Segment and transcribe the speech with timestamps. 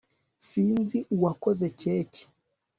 [0.47, 2.23] sinzi uwakoze keke